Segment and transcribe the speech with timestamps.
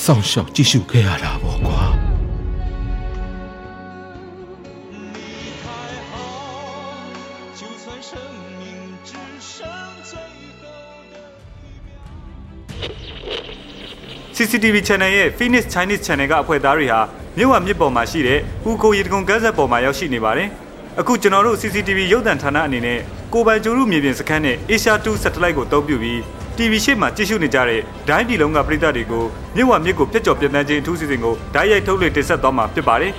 [0.00, 1.80] စောင့်ရှောက်ကြည့်ရှုခဲ့ရတာပေါ့ကွာ။
[14.36, 17.00] CCTV Channel ရဲ့ Phoenix Chinese Channel ကအဖွဲ့သားတွေဟာ
[17.36, 20.48] မြို့ဝမြစ်ပေါ်မှာရှိတဲ့ဟူကိုရီတကုံကန်းဆက်ပေါ်မှာရောက်ရှိနေပါတယ်။
[21.00, 22.98] အခုကျွန်တော်တို့ CCTV ရုပ်သံဌာနအနေနဲ့
[23.32, 26.20] ကိုပိုင်ကျိုးရုမြေပြင်စခန်းနဲ့ Asia 2 Satellite ကိုအသုံးပြုပြီး
[26.62, 29.24] TV ရှေ့မှာကြည့်ရှုနေကြတဲ့ဒိုင်းပြည်လုံးကပရိသတ်တွေကို
[29.56, 33.12] မြစ်ဝမြစ်ကိုပြတ်ကျော်ပြတ်တန်းခြင်းအထူးစီစဉ်ကိုဓာတ်ရိုက်ထုတ်လွှင့်တင်ဆက်သွားမှာဖြစ်ပါတယ်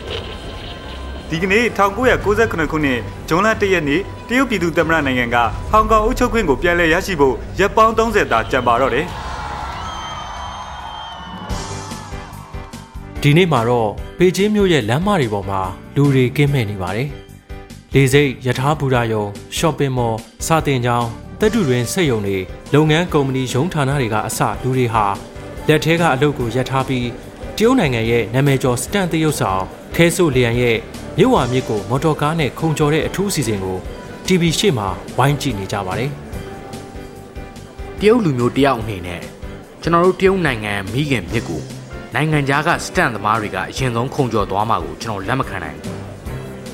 [1.30, 3.00] ။ဒီကနေ့1998ခုနှစ်
[3.30, 5.38] ဇွန်လ1ရက်နေ့တရုတ်ပြည်သူ့သမ္မတနိုင်ငံက
[5.72, 9.06] ဟောင်ကောင်အုပ်ချုပ်ခွင့်ကိုပြန်လည်ရရှိဖို့ရက်ပေါင်း30တာကြံပါတော့တယ်။
[13.22, 15.62] ဒီနေ့မှာတော့ပေကျင်းမြို့ရဲ့လမ်းမတွေပေါ်မှာ
[15.96, 17.10] လူတွေကင်းမဲ့နေပါတယ်။
[17.94, 19.24] လေစိတ်ယထာဘူရာယုံ
[19.58, 22.38] shopping mall စာတင်ကျောင်း တက်တူတွင်စက်ရုံတွေ
[22.74, 25.06] လုပ်ငန်းကုမ္ပဏီရုံးဌာနတွေကအစလူတွေဟာ
[25.68, 27.08] လက်ထဲကအလုပ်ကိုရပ်ထားပြီး
[27.58, 29.64] တရုတ်နိုင်ငံရဲ့နာမည်ကျော်စတန်တရုတ်ဆောင်
[29.96, 30.78] ခဲဆိုလျံရဲ့
[31.18, 33.78] မြို့ဝမြစ်ကိုမော်တော်ကားနဲ့ခုံကျော်တဲ့အထူးအစီအစဉ်ကို
[34.26, 36.12] TV ရှေ့မှာဝိုင်းကြည့်နေကြပါတယ်
[38.00, 39.22] တရုတ်လူမျိုးတယောက်အနေနဲ့
[39.82, 41.62] ကျွန်တော်တို့တရုတ်နိုင်ငံမိခင်မြစ်ကို
[42.14, 45.98] နိုင်ငံခြားကစတန်သမားတွေကအရင်ဆုံးခုံကျော်သွားမှာကိုကျွန်တော်လက်မခံနိုင်ဘူး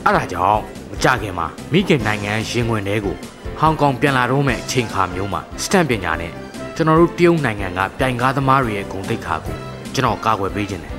[0.06, 0.62] အဲဒါကြောင့်
[0.92, 3.16] မကြခင်မှာမိခင်နိုင်ငံရင်ဝင်တွေကို
[3.60, 6.32] ဟောင်ကောင်ပြန်လာတော့မဲ့အချိန်ခါမျိုးမှာစတန်ပညာနဲ့
[6.76, 9.58] ကျွန်တော်တို့တရုတ်နိုင်ငံကပြိုင်ကားသမားတွေရဲ့ဂုဏ်သိက္ခာကို
[9.94, 10.94] ကျွန်တော်ကာကွယ်ပေးခြင်းတယ်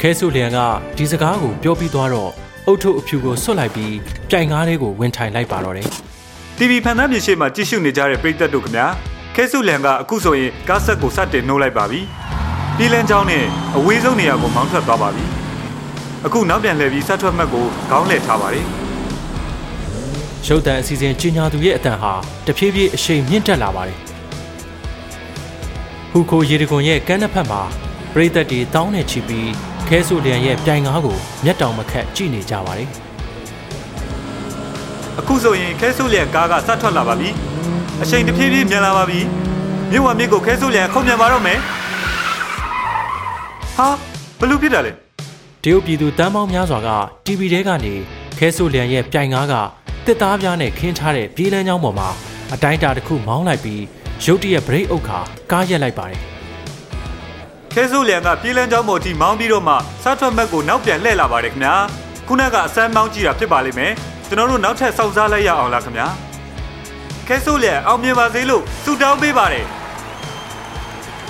[0.00, 0.58] ခဲဆုလျံက
[0.96, 2.30] ဒီစကားကိုပြောပြီးသွားတော့
[2.66, 3.94] အုတ်ထုပ်အဖြူကိုဆွတ်လိုက်ပြီး
[4.30, 5.88] ပြိုင်ကားလေးကိုဝင်ထိုင်လိုက်ပါတော့တယ်
[6.56, 8.86] TV ဖန်သားမြေရှိမှကြည့်ရှုနေကြတဲ့ပရိသတ်တို့ခင်ဗျာ
[9.34, 12.00] ခဲဆုလျံကအခုဆိုရင်ကားဆက်ကိုစတင်နှိုးလိုက်ပါပြီ
[12.76, 13.44] ပြည်လန်းချောင်းနဲ့
[13.76, 15.24] အဝေးဆုံးနေရာကိုမောင်းထွက်သွားပါပြီ
[16.26, 18.81] အခုနောက်ပြန်လှည့်ပြီးဆက်ထွက်မှတ်ကိုခေါင်းလှည့်ထားပါတယ်
[20.46, 22.12] ရုပ်တံအစီအစဉ်ကြီးညာသူရဲ့အတန်ဟာ
[22.46, 23.98] တဖြည်းဖြည်းအရှိန်မြင့်တက်လာပါတယ်
[26.10, 27.62] ဟူခိုရေတကွန်ရဲ့ကမ်းနှစ်ဖက်မှာ
[28.12, 29.50] ပရိသတ်တွေတောင်းနေချီပြီး
[29.88, 32.88] ခဲဆိုလျံရဲ့ပြိုင်ကားကိုမျက်တောင်မခတ်ကြည့်နေကြပါတယ်
[35.18, 37.28] အခုဆိုရင်ခဲဆိုလျံကားကဆက်ထွက်လာပါပြီ
[38.02, 39.20] အရှိန်တဖြည်းဖြည်းမြန်လာပါပြီ
[39.90, 41.58] မြို့ဝမြစ်ကိုခဲဆိုလျံခုံမြန်ပါတော့မယ်
[43.76, 43.88] ဟာ
[44.38, 44.92] ဘလို့ဖြစ်တာလဲ
[45.62, 46.90] တရုတ်ပြည်သူတန်းပေါင်းများစွာက
[47.24, 47.94] TV ထဲကနေ
[48.38, 49.54] ခဲဆိုလျံရဲ့ပြိုင်ကားက
[50.06, 52.08] တစ်သားပြားနဲ့ခင်းထားတဲ့ပြေးလန်းချောင်းပေါ်မှာ
[52.54, 53.82] အတိုင်းတာတစ်ခုမောင်းလိုက်ပြီး
[54.24, 55.20] ရုတ်တရက်ဘရိတ်အုပ်ခါ
[55.52, 56.20] ကားရက်လိုက်ပါတယ်
[57.74, 61.76] ခဲဆိုလျံကပြေးလန်းချောင်းပေါ်ထိမောင်းပြီးတော့မှစားထွက်မက်ကိုနောက်ပြန်လှည့်လာပါတယ်ခင်ဗျာ
[62.28, 63.92] ခုနကအစမ်းမောင်းကြည့်တာဖြစ်ပါလိမ့်မယ်
[64.28, 66.06] ကျွန်တော်တို့နောက်ထပ်စောင့်စားလိုက်ရအောင်လားခင်ဗျာ
[67.28, 69.66] ခဲဆိုလျံအောင်မြင်ပါစေလို့ဆုတောင်းပေးပါတယ်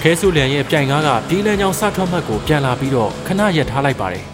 [0.02, 4.31] ခဲဆုလျံရဲ့ပြိုင်ကားကပြေးလန်းချောင်းစားထွက်မက်ကိုပြန်လာပြီးတော့ခဏရက်ထားလိုက်ပါတယ်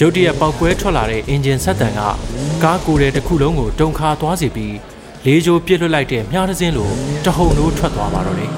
[0.00, 2.00] ရုတ်တရက်ပောက်ကွဲထွက်လာတဲ့အင်ဂျင်ဆက်တန်က
[2.62, 4.76] ကားကိုယ်တဲ့တစ်ခုလုံးကိုတုံခါသွားစေပြီး
[5.24, 6.90] လေးချိုးပြစ်လွတ်လိုက်တဲ့မြားတစ်စင်းလို
[7.24, 8.50] တဟုန်နိုးထွက်သွားပါတော့တယ်။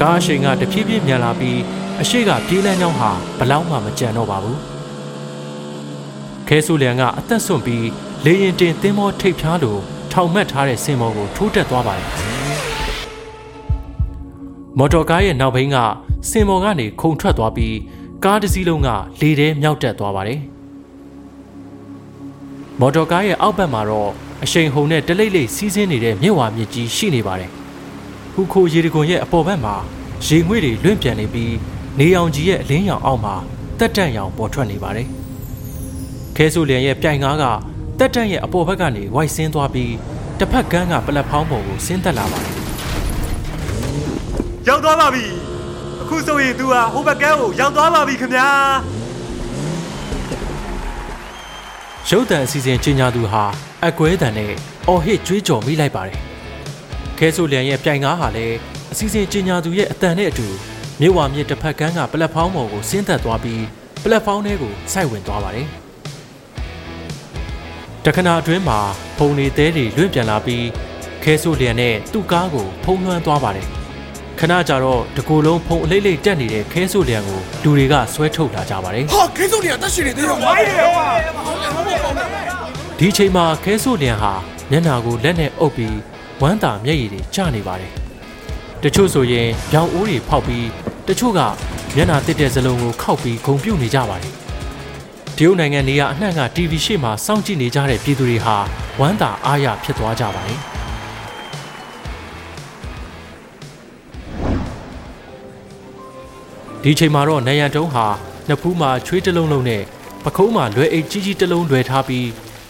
[0.00, 1.58] ကားအရှိန်ကတဖြည်းဖြည်းမြန်လာပြီး
[2.00, 4.58] အရှိကပြေးလန်းကြောင်းဟာဘလောက်မှမကြံတော့ပါဘူး။
[6.48, 7.86] ခဲဆူလျံကအသက်ဆွန့်ပြီး
[8.24, 9.76] လေရင်တင်သင်းမောထိပ်ဖြားလို
[10.12, 12.08] ထောင်မှတ်ထားတဲ့စင်မောကိုထိုးတက်သွားပါတယ်။
[14.78, 15.76] မော်တော်ကားရဲ့နောက်ဘိန်းက
[16.30, 17.74] စင်မော်ကနေခုန်ထွက်သွားပြီး
[18.24, 18.88] ကားတစ်စီးလုံးက
[19.20, 20.40] လေထဲမြောက်တက်သွားပါတယ်။
[22.80, 24.10] မော်တော်ကားရဲ့အောက်ဘက်မှာတော့
[24.44, 27.50] အရှိန်ဟုန်နဲ့တလိမ့်လိမ့်စီးဆင်းနေတဲ့မြစ်ဝါမြစ်ကြီးရှိနေပါတယ်။
[28.34, 29.74] ဟူခိုရေတကွန်ရဲ့အပေါ်ဘက်မှာ
[30.26, 31.54] ရေငွေ့တွေလွင့်ပြန်နေပြီး
[31.98, 33.34] နေအောင်ကြီးရဲ့အလင်းရောင်အောက်မှာ
[33.78, 35.06] တက်တန့်ရောင်ပေါ်ထွက်နေပါတယ်။
[36.36, 37.44] ခဲဆိုလျံရဲ့ပြိုင်ကားက
[37.98, 39.92] တက်တန့်ရဲ့အပေါ်ဘက်ကနေဝိုက်ဆင်းသွားပြီး
[40.38, 42.54] တစ်ဖက်ကန်းကပလက်ဖောင်းပေါ်ကိုဆင်းသက်လာပါတယ်။
[44.68, 45.26] ရောက်သွားပါပြီ။
[46.08, 48.48] အခုဆိုရင် तू ဟာဟိုဘက်ကန်းကိုရောက်သွားပါပြီခင်ဗျာ
[52.08, 53.44] ရုပ်တံအစီအစဉ်ကြီးညာသူဟာ
[53.86, 54.52] အကွဲတံနဲ့
[54.88, 56.18] အော်ဟစ်ကြွေးကြော်မိလိုက်ပါတယ်
[57.18, 58.56] ခဲဆိုလျံရဲ့ပြိုင်ကားဟာလည်း
[58.92, 60.46] အစီစဉ်ကြီးညာသူရဲ့အတန်နဲ့အတူ
[61.00, 63.64] မြေဝါမြစ်တစ်ဖက်ကမ်းကပလက်ဖောင်းပေါ်ကိုဆင်းသက်သွားပြီး
[64.02, 65.66] ပလက်ဖောင်းထဲကိုစိုက်ဝင်သွားပါတယ်
[68.04, 68.78] တခဏအတွင်းမှာ
[69.18, 70.64] ဖုန်နေသေးတွေလွင့်ပြန်လာပြီး
[71.22, 73.77] ခဲဆိုးလျံနဲ့သူ့ကားကိုဖုံးလွှမ်းသွားပါတယ်
[74.38, 80.38] ခဏကြာတော့တကူလုံးဖုံအလိမ့်လိမ့်တက်နေတဲ့ခဲဆိုးလျံကိုလူတွေကဆွဲထုတ်လာကြပါတယ်ဟာခဲစုံနေရတက်ရှိနေသေးရော
[82.98, 84.32] ဒီချိန်မှာခဲဆိုးလျံဟာ
[84.70, 85.96] မျက်နာကိုလက်နဲ့အုပ်ပြီး
[86.40, 87.92] ဝမ်းသာမျက်ရည်တွေကျနေပါတယ်။
[88.82, 90.66] တချို့ဆိုရင်ပြောင်အိုးတွေဖောက်ပြီး
[91.08, 91.40] တချို့က
[91.96, 94.34] မျက်နာတစ်တဲ့စလုံးကိုခောက်ပြီးဂုံပြုတ်နေကြပါတယ်။
[95.36, 98.56] တရုတ်နိုင်ငံနေရအနှံ့က TV ရှေ့မှာစောင့်ကြည့်နေကြတဲ့ပြည်သူတွေဟာ
[99.00, 100.60] ဝမ်းသာအားရဖြစ်သွားကြပါတယ်။
[106.84, 108.06] ဒီချိန်မှာတော့နယံတုံးဟာ
[108.48, 109.82] နှစ်ဖူးမှာချွေးတစ်လုံးလုံးနဲ့
[110.24, 112.28] ပခုံးမှာလွယ်အိတ်ကြီးကြီးတစ်လုံးလွယ်ထားပြီး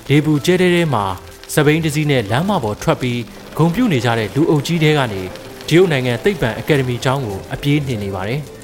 [0.09, 1.05] လေဘူးကျဲတဲတဲမှာ
[1.55, 3.21] စပိန်တစ်စီးနဲ့လမ်းမပေါ်ထွက်ပြီး
[3.57, 5.23] ဂုံပြုတ်နေကြတဲ့လူအုပ်ကြီးတဲကနေ
[5.69, 8.41] တရုတ်နိုင်ငံသိပ္ပံအကယ်ဒမီကျောင်းကိုအပြေးနှင်နေပါတယ်။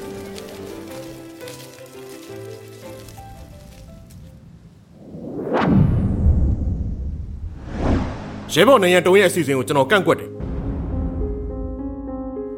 [8.53, 10.34] ရဲဘော်နိုင်ငံတုံးရဲ့အစီအစဉ်ကိုကျွန်တော်ကန့်ကွက်တယ်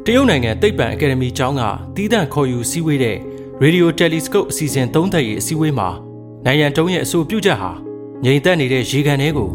[0.09, 1.63] တရုတ်နိုင်ငံသိပ္ပံအကယ်ဒမီကျောင်းက
[1.95, 3.17] တီးတန့်ခေါ်ယူစည်းဝေးတဲ့
[3.63, 5.89] Radio Telescope အစီအစဉ်သုံးသက်ရေးအစည်းအဝေးမှာ
[6.45, 7.71] နိုင်ရန်တုံးရဲ့အဆိုပြုချက်ဟာ
[8.23, 9.49] ငြိမ်သက်နေတဲ့ရေကန်ထဲကို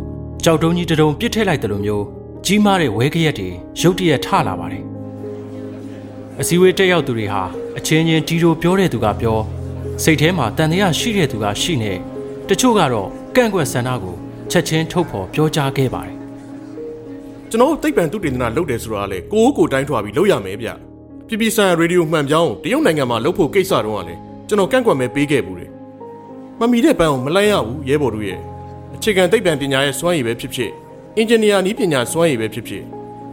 [0.45, 2.05] ကြောက်တုံးကြီးတစ်တုံပစ်ထည့်လိုက်တယ်လို့မျိုး
[2.45, 3.49] ကြီးမားတဲ့ဝဲကရက်တွေ
[3.81, 4.85] ရုတ်တရက်ထလာပါတယ်။
[6.41, 7.43] အစည်းအဝေးတက်ရောက်သူတွေဟာ
[7.79, 9.39] အချင်းချင်းတီတိုပြောတဲ့သူကပြော
[10.03, 11.93] စိတ်ထဲမှာတန်တရားရှိတဲ့သူကရှိနေ
[12.49, 14.17] တချို့ကတော့ကန့်ကွက်ဆန္ဒကို
[14.51, 16.22] ချက်ချင်းထုတ်ဖော်ပြောကြားခဲ့ပါတယ်
[17.53, 20.69] ကျွန်တော်တို့သိပ္ပံသုတေသနလုပ်တယ်ဆိုတာလေကိုကိုကိုတိုင်းထွာပြီးလုပ်ရမယ်ဗျ
[21.29, 24.15] ပြပြဆန်ရေဒီယိုမှန်ပြောင်းတရုတ်နိုင်ငံမှာလုပ်ဖို့ကိစ္စတုန်းကလေ
[24.49, 25.71] ကျွန်တော်ကန့်ကွက်မဲပေးခဲ့ဘူးတယ်
[26.59, 28.41] မမီတဲ့ပန်းကိုမလိုက်ရဘူးရဲဘော်တို့ရဲ့
[28.95, 30.71] အခြေခံသိပ္ပံပညာရဲ့စွမ်းရည်ပဲဖြစ်ဖြစ်
[31.17, 32.85] အင်ဂျင်နီယာနည်းပညာစွမ်းရည်ပဲဖြစ်ဖြစ်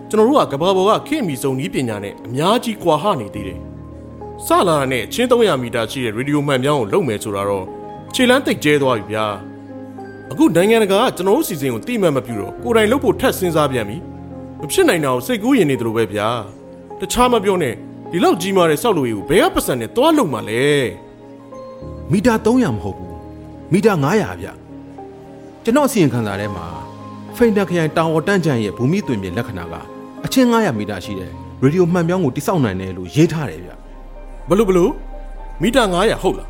[0.09, 3.59] ကျွန်တော်တို့ကကဘာပေါ်ကခေတ်မီဆုံးနည်းပညာနဲ့အများကြီးကွာဟနေသေးတယ်
[4.45, 7.65] စလာတာနဲ့ချင်း300မီတာရှိတဲ့ရေဒီယိုမှန်ပြောင်းကိုလုပ်မယ်ဆိုတော့
[8.13, 9.25] ခြေလန်းတိတ်ကျဲသွားပြီဗျာ
[10.31, 13.97] အခုနိုင်ငံတကာကကျွန်တော်တို့စီစဉ်ကိုတိမှတ်မပြုတော့ကိုယ်တိုင်လုပ်ဖို့ထပ်စဉ်းစားပြန်ပြီ
[14.61, 16.27] မဖြစ်နိုင်တာကိုစိတ်ကူးရင်နေတယ်လို့ပဲဗျာ
[16.99, 17.73] တခြားမပြောနဲ့
[18.11, 20.63] ဒီလောက်ကြီးမားတဲ့ဆောက်လုပ်ရေးကိုဘယ်ကပတ်စံနဲ့သွားလုပ်မှာလဲ
[22.11, 23.15] မီတာ300မဟုတ်ဘူး
[23.73, 24.47] မီတာ900ဗျ
[25.63, 26.65] ကျွန်တော်အစီရင်ခံစာထဲမှာ
[27.35, 29.75] ဖိန်တခရိုင်တာဝတန့်ကျန်ရဲ့ဘူမိသွင်ပြင်လက္ခဏာက
[30.25, 33.71] အချင်း900မီတာရှိတဲ့ရေဒီယိုမှန်ပြောင်းကိုတိစောက်နိုင်တယ်လို့ရေးထားတယ်ဗျ
[34.49, 34.91] ဘလို့ဘလို့
[35.61, 36.49] မီတာ900ဟုတ်လား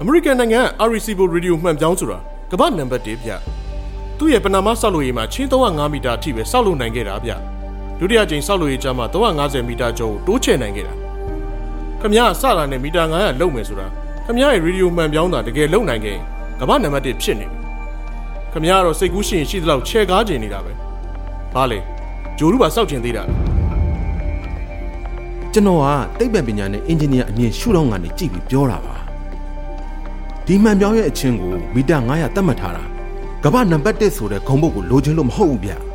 [0.00, 2.18] အမေရိကန်နိုင်ငံက Arecibo Radio မှန်ပြောင်းဆိုတာ
[2.54, 3.30] ကမ္ဘာနံပါတ်1ဗျ
[4.18, 7.32] သူ့ရဲ့ပနာမဆောက်လုပ်ရေးမှာချင်း305မီတာအထိပဲဆောက်လုပ်နိုင်ခဲ့တာဗျ
[7.98, 10.94] ဒုတိယကြိမ်ဆောက်လုပ်ရေးကျမှ350မီတာကျော်ကိုတိုးချဲ့နိုင်ခဲ့တာ
[12.00, 13.86] ခမရစလာနဲ့မီတာ900လုံမယ်ဆိုတာ
[14.26, 16.24] ခမရရဲ့ရေဒီယိုမှန်ပြောင်းတာတကယ်လုံနိုင်ခဲ့ရင်
[16.60, 17.58] ကမ္ဘာနံပါတ်1ဖြစ်နေပြီ
[18.52, 20.72] ခမရကတော့စိတ်ကူးရှိရင်ရှိသလောက်ချဲကားကျင်နေတာပဲ
[21.54, 21.78] ဘာလဲ
[22.38, 23.38] ဂျိုရုပါစောက်ကျင်သေးတာလား
[25.52, 25.86] ကျွန်တော်က
[26.18, 29.01] သိပ္ပံပညာနဲ့အင်ဂျင်နီယာအမြင်ရှုထောင့်ကနေကြည့်ပြီးပြောတာပါ
[30.46, 32.84] ဒီမှန်ပြောင်းရဲ့အချင်းကိုမီတာ900သတ်မှတ်ထားတာ
[33.44, 35.72] ကမ္ဘာနံပါတ်1ဆိုတဲ့ဂုံဘုတ်ကိုလိုချင်လို့မဟုတ်ဘူးဗျ။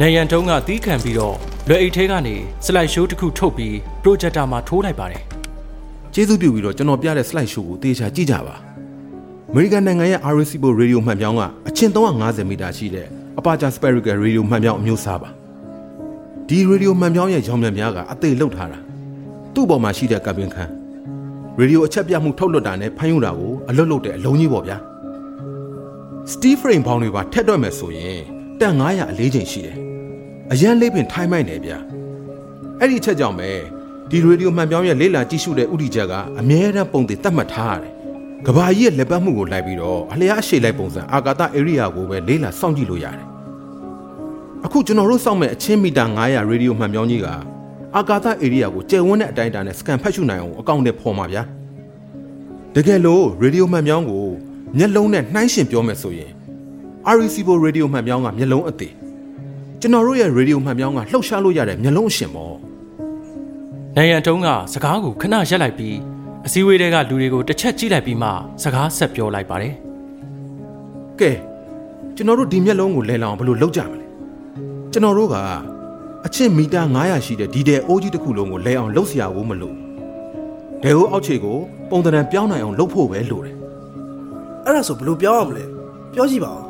[0.00, 1.36] နိုင်ရန်တုံးကတီးခံပြီးတော့
[1.68, 2.34] လွယ်အိတ်ထဲကနေ
[2.64, 5.22] စလိုက်ရှိုးတစ်ခုထုတ်ပြီးပရိုဂျက်တာမှာထိုးလိုက်ပါတယ်
[6.14, 8.54] ကျေးဇူးပြုပြီးတော့ကျွန်တော်ပြတဲ့ slide show ကိုတေချာကြည့်ကြပါ
[9.50, 13.06] အမေရိကန်နိုင်ငံရဲ့ Arecibo Radio မှန်ပြောင်းကအချင်း350မီတာရှိတဲ့
[13.38, 15.30] Aperture Spherical Radio မှန်ပြောင်းအမျိုးအစားပါ
[16.48, 18.78] ဒီ radio မှန်ပြောင်းရဲ့ရောင်မြန်များကအသေးလောက်ထားတာ
[19.54, 20.83] သူ့ပေါ်မှာရှိတဲ့ကပ်ပင်ခန်း
[21.60, 24.76] radio အချက်ပြမှုထုတ်လွှတ်တာနဲ့ဖမ်းယူတာကိုအလွတ်လွတ်တဲ့အလုံးကြီးပေါ့ဗျာ
[26.32, 28.20] Steve frame ဘောင်းတွေပါထက်တော့မယ်ဆိုရင်
[28.60, 29.76] တန်900အလေးချိန်ရှိတယ်
[30.52, 31.78] အရန်လေးပင်ထိုင်းမိုက်နေဗျာ
[32.80, 33.50] အဲ့ဒီအချက်ကြောင့်ပဲ
[34.10, 37.92] ဒီရေဒီယိုမှန်ပြောင်းရဲ့လေးလာကြည့်ရှုတဲ့ဥတီချက်ကအမြဲတမ်းပုံတင်တတ်မှတ်ထားရတယ်
[38.46, 43.26] ကဘာကြီးရဲ့လက်ပတ်မှုကိုလိုက်ပြီးတော့အလျားအရှိလိုက်ပုံစံအာကာသ area ကိုပဲလေးလာစောင့်ကြည့်လို့ရတယ်
[44.64, 47.28] အခုကျွန်တော်တို့စောင့်မဲ့အချင်းမီတာ900ရေဒီယိုမှန်ပြောင်းကြီးက
[47.96, 51.42] အာကာသ area ကိုကျယ်ဝန်းတဲ့အတိုင်းအတာနဲ့စကန်ဖတ်ရှုနိုင်အောင်အကောင့်နဲ့ဖော်မှာဗျာ
[52.74, 54.26] တကယ်လို့ရေဒီယိုမှန်ပြောင်းကို
[54.78, 56.32] မျက်လုံးနဲ့နှိုင်းရှင်ပြောမယ်ဆိုရင်
[57.10, 58.94] Arecibo Radio မှန်ပြောင်းကမျက်လုံးအသေး
[59.80, 62.54] ကျွန်တော်တို့ရဲ့ radio မှန်ပြောင်းကလှုပ်ရှားလို့ရတဲ့မျက်လုံးအရှင်ပေါ့။
[63.96, 65.96] နိုင်ရန်တုံးကစကားကိုခဏရက်လိုက်ပြီး
[66.46, 68.28] အစည်းအဝေးတွေကလူတွေကိုတစ်ချက်ကြည့်လိုက်ပြီးမှ
[68.62, 69.74] စကားဆက်ပြောလိုက်ပါတယ်
[71.20, 71.30] ကဲ
[72.16, 74.06] ကျွန်တော်တို့ဒီမျက်လုံးကိုလဲလောင်ဘယ်လိုလုပ်ကြမလဲ
[74.92, 75.36] ကျွန်တော်တို့က
[76.26, 79.76] အချင်းမီတာ900ရှိတဲ့ဒီတဲအိုးကြီးတစ်ခုလုံးကိုလဲအောင်လှုပ်ဆရာဖို့မလို့
[80.82, 81.58] ဒဲဟိုးအောက်ခြေကို
[81.90, 83.56] ပုံသဏ္ဍာန်ပြောင်းနိုင်အောင်လှုပ်ဖို့ပဲလိုတယ်
[84.64, 85.64] အဲ့ဒါဆိုဘယ်လိုပြောင်းအောင်လဲ
[86.12, 86.62] ပြောကြည့်ပါဦး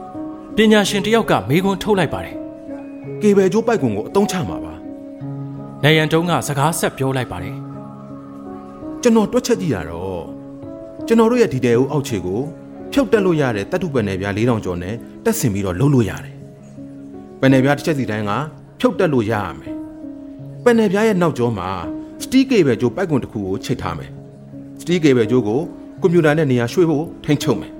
[0.57, 2.37] ပညာရှင်တယောက်ကမေခွန်းထုတ်လိုက်ပါတယ်
[3.23, 4.75] ကေဘယ်ကျိုးပိုက်ကွန်ကိုအသုံးချမှာပါ
[5.83, 7.57] နိုင်ရန်တုံးကစကားဆက်ပြောလိုက်ပါတယ်
[9.03, 10.25] ကျွန်တော်တွက်ချက်ကြည့်တာတော့
[11.07, 12.41] ကျွန်တော်တို့ရဲ့ဒီတဲဟိုးအောက်ခြေကို
[12.93, 14.95] ဖြုတ်တက်လို့ရတဲ့တတ္ထုပနယ်ပြား၄000ကျော်နဲ့
[15.25, 16.35] တက်ဆင်ပြီးတော့လှုပ်လို့ရတယ်
[17.41, 18.33] ပနယ်ပြားတစ်ချက်စီတိုင်းက
[18.85, 19.75] ဖြုတ်တက်လို့ရရမယ်
[20.65, 21.69] ပန်နယ်ပြားရဲ့နောက်ကျောမှာ
[22.23, 24.11] စတီးကေဘယ်ကြိုးပိုက်ကွန်တစ်ခုကိုချိတ်ထားမယ်
[24.81, 25.61] စတီးကေဘယ်ကြိုးကို
[26.01, 27.73] ကွန်ပျူတာနဲ့နေရာရွှေ့ဖို့ထိန်းချုပ်မယ်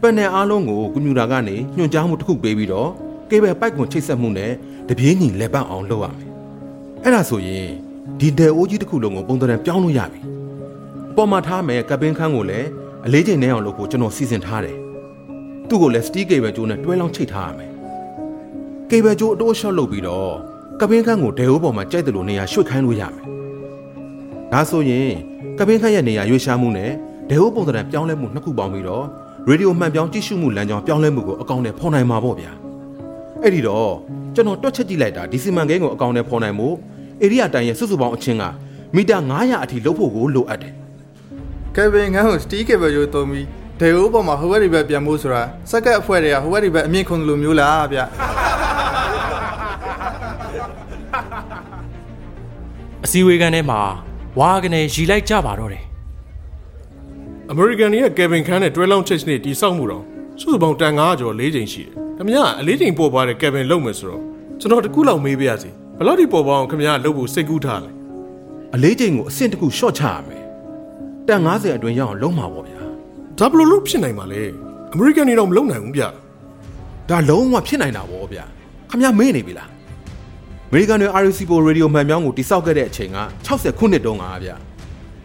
[0.00, 2.90] ပန်နယ်အားလုံးကိုကွန်ပျူတာကနေညွှန်ကြားမှုတစ်ခုပေးပြီးတော့
[3.30, 4.52] ကေဘယ်ပိုက်ကွန်ချိတ်ဆက်မှုနဲ့
[4.88, 6.30] တပြေးညီလက်ပတ်အောင်လုပ်ရမယ်
[7.02, 7.68] အဲ့ဒါဆိုရင်
[8.20, 10.20] ဒီဒယ်အိုးကြီးတစ်ခုလုံးကိုပုံသဏ္ဍာန်ပြောင်းလို့ရပြီ
[11.16, 12.68] ပေါ်မှာထားမယ်ကပင်းခန်းကိုလည်း
[13.06, 14.76] အလေးချိန်နဲ့အောင်လုပ်ဖို့ကျွန်တော်စီစဉ်ထားတယ်
[15.68, 17.77] သူ့ကိုလည်းစတီးကေဘယ်ကြိုးနဲ့တွဲလောင်းချိတ်ထားရမယ်
[18.90, 20.32] ကေဘယ်ကြိုးအတိုးရှော့လုပ်ပြီးတော့
[20.80, 23.24] ကပင်းခန်းကိုဒယ်အိုးပေါ်မှာကြိုက်တယ်လို့နေရာရွှေ့ခိုင်းလို့ရမယ်
[24.52, 25.10] ဒါဆိုရင်
[25.58, 26.90] ကပင်းခန်းရဲ့နေရာရွေးရှားမှုနဲ့
[27.28, 29.04] ဒယ်အိုးပုံသဏ္ဍာန်ပြောင်းလဲမှုနှစ်ခုပေါင်းပြီးတော့
[29.48, 32.52] ရေဒီယိုမှန်ပြောင်းကြည့်ရှုမှုလမ်းကြောင်းပြောင်းလဲမှုကိုအကောင့်နဲ့ဖော်နိုင်မှာပေါ့ဗျာ
[33.42, 33.92] အဲ့ဒီတော့
[34.34, 36.68] ကျွန်တော်တွက်ချက်ကြည့်လိုက်တာဒီစီမံကိန်းကိုအကောင့်နဲ့ဖော်နိုင်မှု
[37.24, 38.44] ဧရိယာတိုင်ရဲ့စုစုပေါင်းအချင်းက
[38.96, 40.72] မီတာ900အထိလုပ်ဖို့ကိုလိုအပ်တယ်
[41.76, 43.46] ကယ်ဗင်ငန်းကိုစတီးကေဘယ်ရိုသုံးပြီး
[43.80, 47.98] ဒေအိုးပေါ်မှာဟိုဘက်ဒီဘက်ပြန်ဖို့ဆိုတာစက်ကက်အဖွဲ့တွေကဟိုဘက်ဒီဘက်အမြင့်ခုန်လိုမျိုးလားဗျ
[53.04, 53.80] အစည်းအဝေးခန်းထဲမှာ
[54.38, 55.84] ဝါကနေရီလိုက်ကြပါတော့တယ်
[57.50, 60.04] အမေရိကန်ရဲ့ကယ်ဗင်ခန်းနဲ့တွဲလောင်းချစ်နဲ့တီဆောက်မှုတော့
[60.40, 64.22] စုစုပေါင်းတန်900ကျော်၄ချိန်ရှိတယ်။ခင်ဗျာအလေးချိန်ပေါ်ပါတဲ့ကယ်ဗင်လုပ်မယ်ဆိုတော့
[64.60, 67.90] ကျွန်တော်တကူလောက်မေးပြရစီ။ဘယ်လောက်ဒီပေါ်ပါအောင်ခင်ဗျာလုပ်ဖို့စိတ်ကူးထားလဲ
[68.74, 70.44] အလေးချိန်ကိုအဆင့်တစ်ခုရှော့ချရမယ်
[71.28, 72.80] တန်90အတွင်းရအောင်လုံးမှာပေါ့ဗျာ။
[73.38, 74.42] ဒါဘယ်လိုလုပ်ဖြစ်နိုင်မှာလဲ။
[74.92, 76.04] အမေရိကန်တွေတော့မလုပ်နိုင်ဘူးဗျ။
[77.10, 78.44] ဒါလုံးဝဖြစ်နိုင်တာပေါ့ဗျာ
[78.90, 79.68] ခမရမေ့နေပြီလား
[80.70, 84.56] အမေရိကန်တွေ RUC ပိုရေဒီယိုမှန်ပြောင်းကိုတိစောက်ခဲ့တဲ့အချိန်က60ခုနှစ်တုန်းကဗျာ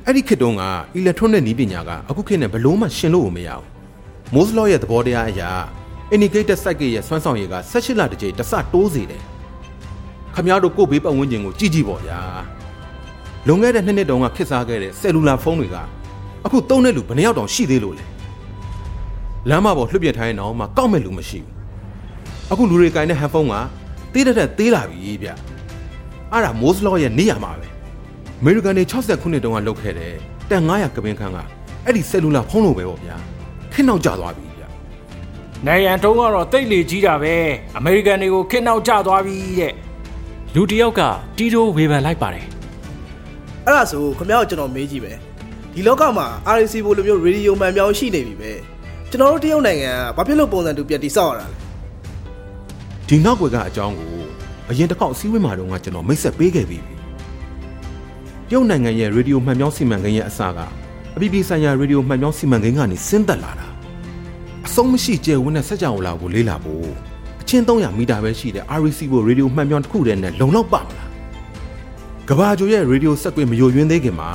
[0.06, 0.64] အဲ့ဒီခေတ်တုန်းက
[0.96, 3.66] အီလက်ထရောနစ်နည်းပညာကအခုခေတ်နဲ့ဘလို့မှရှင်လို့မရဘူး
[4.34, 5.50] မိုးစလော့ရဲ့သဘောတရားအရာ
[6.14, 9.22] indicated cycle ရဲ့စွမ်းဆောင်ရည်က18လတစ်ကြိမ်တစ်ဆတိုးစေတယ်
[10.36, 12.20] ခမရတို့ကိုယ့်ဘေးပတ်ဝန်းကျင်ကိုကြည့်ကြည့်ပေါ့ဗျာ
[13.48, 15.78] လွန်ခဲ့တဲ့နှစ်နှစ်တုန်းကခေတ်စားခဲ့တဲ့ဆယ်လူလာဖုန်းတွေက
[16.46, 18.06] အခုသုံးတဲ့လူဘယ်နှယောက်တောင်ရှိသေးလို့လဲ
[19.50, 21.52] လမ်းမပေါ်လှုပ်ပြထားရင်တော့မှကောက်မဲ့လူမရှိဘူး
[22.52, 23.56] အခုလူတွေကင်တဲ့ဟန်ဖုန်းက
[24.14, 25.30] တေးတဲ့တဲ့သေးလာပြီဗျ
[26.32, 27.68] အဲ့ဒါမိုးစလော့ရဲ့နေရမှာပဲ
[28.40, 30.14] အမေရိကန်တွေ60ခုနှစ်တုန်းကလုပ်ခဲ့တယ်
[30.50, 31.38] တန်900ကပင်းခန်းက
[31.86, 33.16] အဲ့ဒီဆယ်လူလာဖုန်းလိုပဲပေါ့ဗျာ
[33.74, 34.64] ခင်းနောက်ကျသွားပြီဗျ
[35.68, 37.36] နိုင်ရန်တုံးကတော့တိတ်လေကြီးတာပဲ
[37.78, 39.74] အမေရိကန်တွေကိုခင်းနောက်ကျသွားပြီတဲ့
[40.56, 41.02] လူတစ်ယောက်က
[41.38, 42.46] တီတိုဝေဖန်လိုက်ပါတယ်
[43.66, 45.14] အဲ့ဒါဆိုခင်ဗျားကိုကျွန်တော်မေးကြည့်ပဲ
[45.74, 46.28] ဒီလောကမှာ
[46.60, 48.52] RC ဘိုလိုမျိုးရေဒီယိုမှန်ပြောင်းရှိနေပြီပဲ
[49.10, 51.63] ကျွန်တော်တို့တရုတ်နိုင်ငံကဘာဖြစ်လို့ပုံစံတူပြန်တိစောက်ရတာလဲ
[53.08, 54.14] ဒီနောက်ွယ်ကအကြောင်းကို
[54.70, 56.96] အရင်တစ်ခေါက်အစည်းအဝေးမှာတုန်းကကျွန်တော်မိတ်ဆက်ပေးခဲ့ပြီးပြီ
[58.50, 60.60] တရုတ်နိုင်ငံရဲ့ရေဒီယိုမှန်ပြောင်းစီမံကိန်းရဲ့အစက
[61.16, 63.68] အပြည်ပြည်ဆိုင်ရာရေဒီယိုမှန်ပြောင်းစီမံကိန်းကနေဆင်းသက်လာတာ
[64.68, 66.88] အဆုံးမရှိကျယ်ဝန်းတဲ့စက်ကြောင်လာကိုလေးလာဖို့
[67.42, 71.10] အချင်း300မီတာပဲရှိတဲ့ RC ဘိုရေဒီယိုမှန်ပြောင်းတစ်ခုတည်းနဲ့လုံလောက်ပါမလား
[72.30, 74.30] ကဘာဂျိုရဲ့ရေဒီယိုဆက်ကွေးမယိုယွင်းသေးခင်မှာ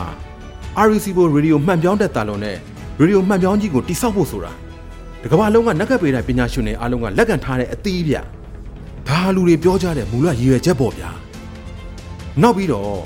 [0.89, 2.57] RC ဘိုရေဒီယိုမှန်ပြောင်းတဲ့တာလုံးနဲ့
[3.01, 4.53] ရေဒီယိုမှန်ပြောင်းကြီးကိုတိစောက်ဖို့ဆိုတာ
[5.23, 8.17] ဒီကဘာလုံးကနက်ကပေတဲ့ပညာရှင်တွေအားလုံးကလက်ခံထားတဲ့အသီးဗျ
[9.09, 11.11] ဒါလူတွေပြောကြတဲ့မူလရည်ရွယ်ချက်ပေါ့ဗျာ
[12.43, 13.01] နောက်ပြီးတော့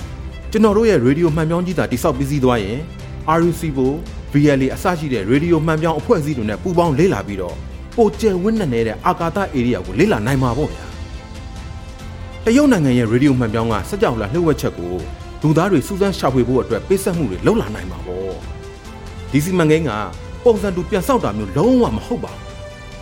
[0.50, 2.78] ကျွန်တော်တို့ရဲ့ရေဒီယိုမှန်ပြောင်းကြီးတာတိစောက်ပြီးစီးသွားရင်
[3.40, 3.92] RC ဘို
[4.32, 7.56] VLA အစရှိတဲ့ရေဒီယိုမှန်ပြောင်းအဖွဲ့အစည်းတွေနဲ့ပူးပေါင်းလေ့လာပြီးတော့
[7.97, 10.85] ပိုကျယ်ဝန်းနေတဲ့အာကာသဧရိယာကိုလေ့လာနိုင်မှာပေါ့ဗျာ
[12.44, 14.94] တရုတ်နိုင်ငံရဲ့ရေဒီယိုမှန်ပြောင်းကစက်ကြောင်လာလှုပ်ဝက်ချက်ကို
[15.42, 18.35] လူသားတွေစူးစမ်းရှာဖွေဖို့အတွက်ပေးဆက်မှုတွေလုပ်လာနိုင်မှာပေါ့
[19.30, 19.90] ဒီစီမံကိန်းက
[20.44, 22.51] ပုံစံတူပြန်ဆောက်တာမျိုးလုံးဝမဟုတ်ပါဘူး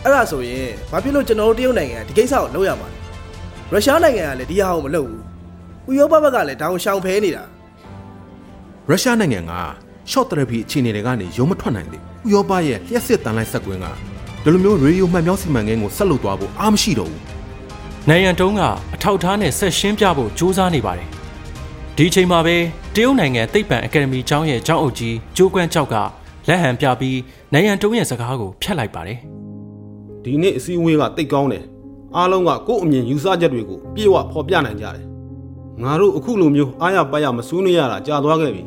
[0.03, 2.99] အဲ့ဒါဆိုရင်ဘာဖြစ်လို့ကျွန်တော်တို့တရုတ်နိုင်ငံကဒီကိစ္စကိုလုပ်ရမှာလဲ
[3.71, 5.21] ရုရှားနိုင်ငံကလည်းဒီဟာကိုမလုပ်ဘူး
[5.89, 7.43] ဥရောပဘက်ကလည်းဒါကိုရှောင်ဖဲနေတာ
[8.89, 9.53] ရုရှားနိုင်ငံက
[10.11, 13.85] short therapy အခြေအနေတွေကနေရုံမထွက်နိုင်သေးဘူးဥရောပရဲ့လျှက်စစ်တန်လိုက်ဆက်ကွင်းက
[14.43, 17.23] ဒီလိုမျိုးရေဒီယိုမှန်ပြောင်းစီမံကိန်းကိုဆက်လုပ်သွားဖို့အားမရှိတော့ဘူး
[18.09, 18.61] နိုင်ရန်တုံးက
[18.93, 21.07] အထောက်အထားနဲ့ဆက်ရှင်းပြဖို့ကြိုးစားနေပါတယ်
[21.97, 22.55] ဒီအချိန်မှာပဲ
[22.95, 25.95] တရုတ်နိုင်ငံသိပ္ပံအကယ်ဒမီကျောင်းရဲ့ကျောင်းအုပ်ကြီးကျိုးကွမ်းကျောက်က
[26.47, 27.17] လက်ဟန်ပြပြီး
[27.53, 29.40] နိုင်ရန်တုံးရဲ့စကားကိုဖျက်လိုက်ပါတယ်
[30.23, 31.63] ဒီနေ့အစည်းအဝေးကတိတ်ကောင်းတယ်
[32.15, 35.05] အားလုံးကကိုယ့်အမြင်ယူဆချက်တွေကိုပြေဝဖော်ပြနိုင်ကြတယ်
[35.83, 38.63] ငါတို့အခုလိုမျိုးအားရပါရမစူးနေရတာကြာသွားခဲ့ပြီ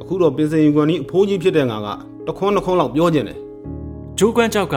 [0.00, 1.88] အခုတော့ပင်စင်ယူကွန်ကြီးအဖိုးကြီးဖြစ်တဲ့ငါက
[2.26, 3.38] တခွန်းတခွန်းလောက်ပြောကျင်တယ်
[4.18, 4.76] ကျိုးကွမ်းကျောက်က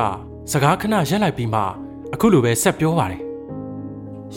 [0.51, 1.61] စကားခဏရက်လိုက်ပြီးမှ
[2.13, 3.21] အခုလိုပဲဆက်ပြောပါတယ်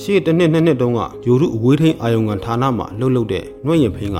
[0.00, 4.18] ရှေ့တစ်နှစ်နှစ်နှစ်တုန်းကဂျိုရုအဝေးထိန်အာယုံကန်ဌာနမှာလှုပ်လှုပ်တဲ့နှွှဲ့ရင်ဖိန်းက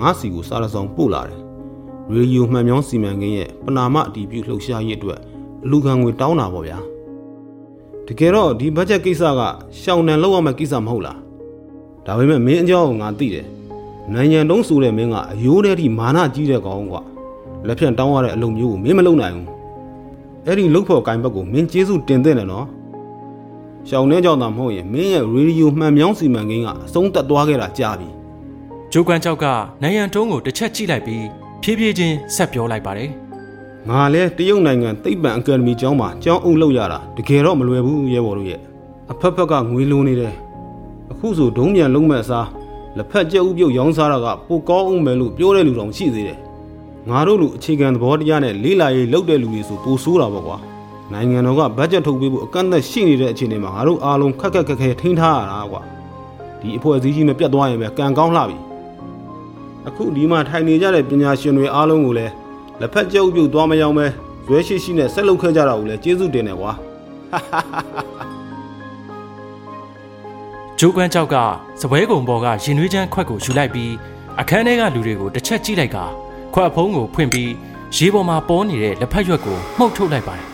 [0.00, 1.40] ငါးစီကိုစားရဆောင်ပို့လာတယ်
[2.12, 5.29] ရေဒီယိုမှန်ပြောင်းစီမံကိန်းရဲ့ပနာမအတီးပြုလှုပ်ရှားရေးအတွက်အ
[5.68, 6.78] လူခံငွေတောင်းတာပေါ့ဗျာ
[8.06, 9.40] တကယ်တော့ဒီဘတ်ဂျက်ကိစ္စက
[9.80, 11.18] ရှောင်နံလောက်ရမယ့်ကိစ္စမဟုတ်လား
[12.06, 13.46] ဒါပေမဲ့မင်းအကြောင်းကိုငါသိတယ်
[14.14, 17.02] နိုင်ငံတုံးဆိုတဲ့မင်းကအယိုးတဲ့ထိမာနကြီးတဲ့ကောင်ကွာ
[17.66, 19.48] လက်ဖြန့်တောင်းရတဲ့အလုပ်မျိုးကိုမင်းမလုပ်နိုင်ဘူး
[20.46, 22.66] အဲ့ဒီလုတ်ဖို့ကင်ဘက်ကိုမင်းကျေးဇူးတင်တဲ့နော်
[23.88, 28.08] ရှောင်းနေကြောင်သာမဟုတ်ရင်မင်းရဲ့ရေဒီယိုမှန်မြောင်းစီမံကိန်းကအဆုံးသက်သွားခဲ့တာကြာပြီ
[28.92, 29.44] ကျိုးကွမ်းကျောက်က
[29.82, 31.24] နိုင်ရန်တုံးကိုတစ်ချက်ကြည့်လိုက်ပြီး
[31.62, 33.10] ဖြည်းဖြည်းချင်းဆက်ပြောလိုက်ပါတယ်
[33.88, 38.60] ငါလဲတရုတ်နိုင်ငံသိပ္ပံအကယ်ဒမီကျောင်းမှာကျောင်းအုပ်လုပ်ရတာတကယ်တော့မလွယ်ဘူးရဲဘော်တို့ရဲ့
[39.12, 40.34] အဖက်ဖက်ကငွေလိုနေတယ်
[41.12, 42.48] အခုဆိုဒုံးမြန်လုံးမဲ့အစား
[42.96, 46.38] လက်ဖက်ကြက်ဥပြုတ်ရောင်းစားတာကပိုကောင်းအောင်မယ်လို့ပြောတဲ့လူတောင်ရှိသေးတယ်
[47.08, 50.56] ငါတို့လူအခြေခံသဘောတရားနဲ့လေးလာရေးလုပ်တဲ့လူတွေဆိုပိုဆိုးတာပေါ့ကွာ
[51.12, 55.80] နိုင်ငံတော်ကဘတ်ဂျက်ထုတ်ပေးဖို့အကန့်အသတ်ရှိနေတဲ့အခြေအနေမှာငါတို့အားလုံးခက်ခက်ခက်ခဲထိန်းထားရတာကွာ
[56.60, 58.56] ဒီအဖွဲ့အစည်းကြီးနဲ့ပြတ်သွားရင်ပဲကံကောင်းလှပြီ
[59.88, 62.32] အခုဒီမှာထိုင်နေကြတဲ့ပညာရှင်တွေအားလုံးကိုလည်း
[62.80, 64.06] လက်ဖက်ကြက်ဥပြုတ်သွားမရောက်ပဲ
[64.46, 66.72] ဇွဲရှိရှိနဲ့ဆက်လုပ်ခဲ့ကြတာကိုလည်းကျေးဇူးတင်တယ်ကွာ
[70.78, 71.36] ဂျိုးကွမ်းကြောက်က
[71.80, 73.92] စပွဲကုံပေါ်ကရင်နွေးချမ်းခွက်ကိုယူလိုက်ပြီး
[74.40, 75.98] အခန်းထဲကလူတွေကိုတစ်ချက်ကြည့်လိုက်က
[76.54, 77.50] ခွက်အဖုံးကိုဖွင့်ပြီး
[77.96, 80.48] ရေပေါ်မှာပေါ်နေတဲ့လက်ဖက်ရွက်ကိုမှုတ်ထုတ်လိုက်ပါတယ်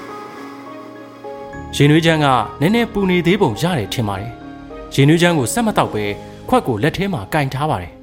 [1.76, 2.26] ရင်နွေးချမ်းက
[2.61, 4.33] နည်းနည်းပူနေသေးပုံရတယ်ထင်ပါတယ်
[4.95, 6.04] ရင်နွေးချမ်းကိုစက်မတော့ပဲ
[6.49, 7.95] ခွက်ကိုလက်ထဲမှာကင်ထားပါတယ်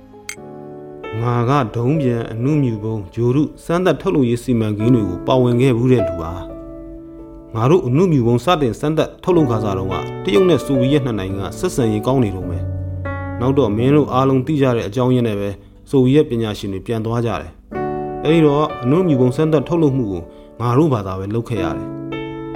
[1.22, 6.32] ငါကဒုံးပြန်အနုမြူပုံဂျိုရုစမ်းသက်ထုတ်လုပ်ရေးစီမံကိန်းတွေကိုပါဝင်ခဲ့ဘူးတဲ့လူပါ
[7.56, 9.94] ငါတို့အနုမြူပုံစတင်စမ်းသက်ထုတ်လုပ်ခါစားတော့က
[10.24, 12.64] တရုတ်နဲ့ဆိုဗီယက်နှစ်နိုင်ငံဆက်ဆံရေးကောင်းနေတော့မယ်
[13.42, 15.50] နောက်တော့မင်းတို့အားလုံးသိကြတဲ့အကြောင်းရင်းနဲ့ပဲ
[15.90, 17.52] ဆိုဗီယက်ပညာရှင်တွေပြန်သွားကြတယ်
[18.24, 20.22] အဲဒီတော့အနုမြူပုံစမ်းသက်ထုတ်လုပ်မှုကို
[20.62, 21.88] ငါတို့ဘာသာပဲလုပ်ခဲ့ရတယ်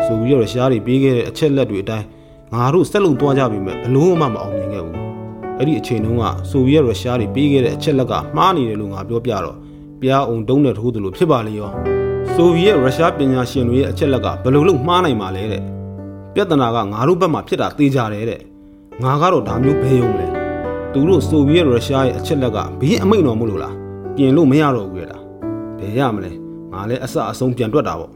[0.06, 2.06] ဆိုဗီယက်ရုရှားတွေပေးခဲ့တဲ့အချက်လက်တွေအတိုင်း
[2.54, 5.07] ငါတို့ဆက်လုပ်သွားကြပြီမဲ့ဘလို့မှမအောင်မြင်ခဲ့ဘူး
[5.60, 9.56] အဲ့ဒီအချိန်တုန်းကဆိုဗီယက်ရုရှားတွေပေးခဲ့တဲ့အချက်လက်ကမှားနေတယ်လို့ငါပြောပြတော့
[10.02, 11.70] ပြားအောင်တုံးတဲ့ထိုးသလိုဖြစ်ပါလေရော
[12.34, 15.64] ဆိုဗီယက်ရုရှားပညာရှင်တွေရဲ့အချက်လက်ကဘယ်လိုလုပ်မှားနိုင်မှာလဲတဲ့
[16.34, 18.42] ပြဿနာကငါတို့ဘက်မှာဖြစ်တာသိကြတယ်တဲ့
[19.04, 20.28] ငါကတော့ဒါမျိုးဘယ်ရုံလဲ
[20.94, 23.76] သူတို့ဆိုဗီယက်ရုရှားရဲ့အချက်လက်ကဘေးအမိန်တော်မလို့လား
[24.16, 25.24] ပြင်လို့မရတော့ဘူးလေလား
[25.80, 26.32] ဘယ်ရမလဲ
[26.74, 28.12] ငါလည်းအစအဆုံးပြန်တွက်တာပေါ့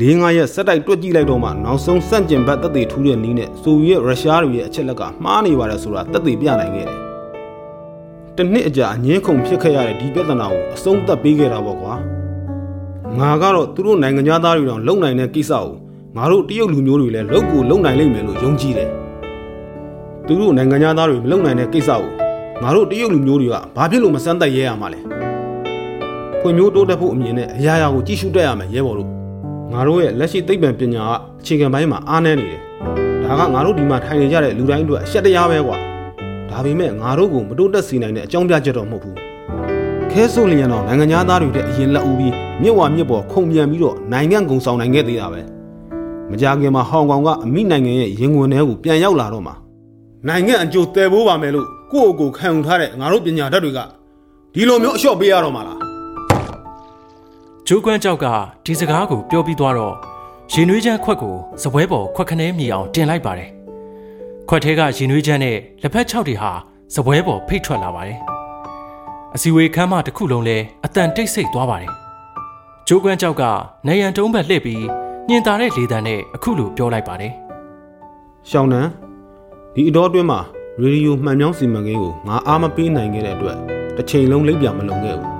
[0.00, 6.98] လေးငါရက်စက်တိုက်တွက်ကြည့်လိုက်တော့မှနောက်ဆုံးစန့်ကျင်ဘက်တက်သေးထူးတဲ့နီးနဲ့ဆိုဗီယက်ရုရှားတွေရဲ့အချက်လက်ကမှားနေပါတယ်ဆိုတာတက်သေးပြနိုင်ခဲ့တယ်။
[8.36, 11.94] တစ်နှစ်အကြာအငင်းခုန်ဖြစ်ခဲ့ရတဲ့ဒီပြဿနာကိုအဆုံးသတ်ပေးခဲ့တာပေါ့ကွာ။
[13.18, 15.68] ငါကတော့သူတို့နိုင်ငံသားတွေတောင်လုံနိုင်တဲ့ကိစ္စကို
[16.16, 18.90] ငါတို့တရုတ်လူမျိုးတွေလည်းလုံကိုလုံနိုင်လိမ့်မယ်လို့ယုံကြည်တယ်။
[20.26, 22.08] သူတို့နိုင်ငံသားတွေမလုံနိုင်တဲ့ကိစ္စကို
[22.62, 25.00] ငါတို့တရုတ်လူမျိုးတွေကဘာဖြစ်လို့မစမ်းသပ်ရဲရမှာလဲ။
[26.40, 29.10] ဖွံ့ဖြိုးတိုးတက်ဖို့အမြင်နဲ့အရာရာကိုကြည့်ရှုတတ်ရမယ်ရဲဘော်တို့။
[29.74, 32.60] ငါတို့ရဲ့လက်ရှိသိပ္ပံပညာကအခြေခံပိုင်းမှာအားနည်းနေတယ်။
[33.24, 35.76] ဒါကငါတို့ဒီမှာထိုင်နေကြတဲ့လူတိုင်းအတွက်အရှက်တရားပဲကွာ။
[36.50, 39.16] ဒါပေမဲ့ငါတို့ကိုမတိုးတက်စေနိုင်တဲ့အကြောင်းပြချက်တော့မဟုတ်ဘူး။
[40.10, 45.40] ခဲဆိုးလျင်တော့နိုင်ငံသားတွေတဲ့အရင်လက်ဦးပြီးမြစ်ဝါမြစ်ပေါ်ခုံပြန်ပြီးတော့နိုင်ငံကုံဆောင်နိုင်ခဲ့သေးတာပဲ။
[46.30, 49.54] မကြခင်မှာဟောင်ကောင်ကအမိနိုင်ငံရဲ့ရင်ဝင်ထဲကိုပြန်ရောက်လာတော့မှာ
[50.28, 53.80] နိုင်ငံအကျိုးတည်ဖို့ပါမယ်လို့ကိုယ့်အကိုခံယူထားတဲ့ငါတို့ပညာတတ်တွေက
[54.54, 55.83] ဒီလိုမျိုးအလျှော့ပေးရတော့မှာလား
[57.68, 58.26] ဂျိုးကွမ်းကြောက်က
[58.64, 59.94] ဒီစကားကိုပြောပြီးသွားတော့
[60.52, 63.50] ရင်နွေးချမ်းခွက်ကိုစပွဲပေါ်ခွက်ခနဲမြေအောင်တင်လိုက်ပါတယ်
[64.48, 66.50] ခွက်ထဲကရင်နွေးချမ်းနဲ့လက်ဖက်ချောက်တွေဟာ
[66.94, 68.18] စပွဲပေါ်ဖိတ်ထွက်လာပါတယ်
[69.34, 71.92] အစီဝေခမ်းမတစ်ခုလုံးလဲအတန်တိတ်ဆိတ်သွားပါတယ်
[72.88, 73.42] ဂျိုးကွမ်းကြောက်က
[73.86, 74.84] နေရန်တုံးဘက်လှည့်ပြီး
[75.28, 77.32] ညင်သာတဲ့လေတံနဲ့အခုလိုပြောလိုက်ပါတယ်
[78.50, 78.90] ရှောင်းနန်း
[79.74, 80.40] ဒီအတော်အတွင်းမှာ
[80.80, 83.56] ရေဒီယိုမှန်မြောင်းစီမံကိန်းကိုငါအားမပေးနိုင်ခဲ့တဲ့အတွက်
[83.96, 85.33] တစ်ချိန်လုံးလိပ်ပြမလုံခဲ့ဘူး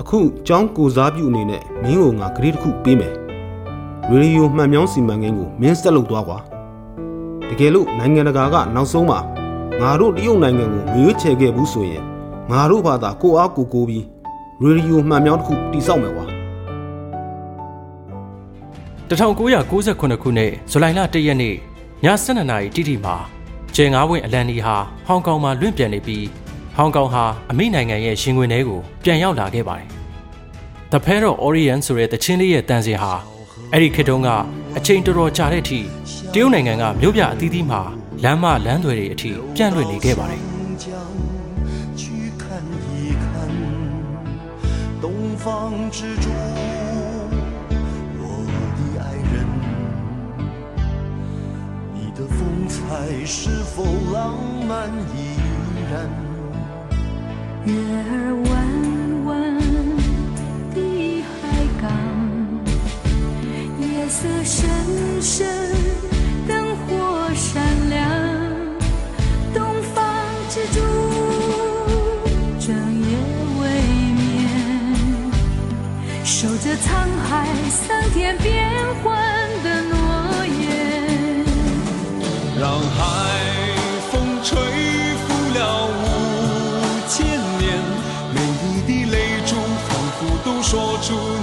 [0.00, 3.14] အခုចောင်းကိုစားပြုအနေနဲ့မင်းကိုငါဂရေတစ်ခုပေးမယ်
[4.10, 6.38] ရေဒီယိုမှန်မြောင်းစီမံကိန်းကိုမင်းဆက်လုပ်သွားကွာ
[7.48, 9.18] တကယ်လို့နိုင်ငံတကာကနောက်ဆုံးမှာ
[9.80, 12.02] ငါတို့တရုတ်နိုင်ငံကိုမရွေးချယ်ခဲ့ဘူးဆိုရင်
[12.50, 14.04] ငါတို့ဘာသာကိုအားကိုကိုပြီး
[14.62, 16.24] ရေဒီယိုမှန်မြောင်းတစ်ခုတိစောက်မယ်ကွာ
[19.08, 21.56] 1998ခုနှစ်ဇူလိုင်လ1ရက်နေ့ည
[22.24, 23.16] 12နာရီတိတိမှာ
[23.74, 24.76] ကျယ်ငါးဝင်းအလန်နီဟာ
[25.06, 26.24] ဟောင်ကောင်မှာလွင့်ပြန်နေပြီး
[26.75, 29.87] ဟောင်ကောင်ဟာအမိနိုင်ငံရဲ့ရှင်ခွင်ထဲကိုပြန်ရောက်လာခဲ့ပါတယ်။
[30.91, 33.13] The Pair of Orient ဆိုတဲ့တချင်းလေးရဲ့တန်စင်ဟာ
[33.71, 34.29] အဲ့ဒီခေတ်တုန်းက
[34.77, 35.79] အချိန်တော်တော်ကြာတဲ့အထိ
[36.33, 37.81] တရုတ်နိုင်ငံကမြို့ပြအသီးသီးမှာ
[38.23, 40.41] လမ်းမလမ်းတွေတွေအထိပြန့်လွင့်နေခဲ့ပါတယ်။
[41.99, 42.01] 去
[42.41, 42.43] 看
[42.89, 43.25] 一看
[45.03, 45.05] 东
[45.43, 45.45] 方
[45.95, 46.27] 之珠，
[48.21, 48.23] 我
[48.77, 49.35] 的爱人，
[51.95, 52.37] 你的风
[52.73, 52.75] 采
[53.25, 53.37] 是
[53.71, 53.83] 否
[54.13, 54.17] 浪
[54.69, 54.71] 漫
[55.13, 55.15] 依
[55.91, 56.22] 然？
[57.66, 59.58] 月儿弯弯
[60.74, 61.32] 碧海
[61.80, 61.88] 港
[63.80, 64.68] 夜色深
[65.22, 65.46] 深
[66.46, 68.00] 灯火闪亮
[69.54, 70.04] 东方
[70.50, 70.80] 之珠
[72.60, 73.16] 整夜
[73.58, 73.62] 未
[74.12, 74.22] 眠
[76.22, 76.86] 守着沧
[77.26, 78.70] 海桑田变
[79.02, 79.08] 幻
[79.62, 81.44] 的诺言。
[82.60, 83.23] 让海
[90.73, 91.42] 说出你的尊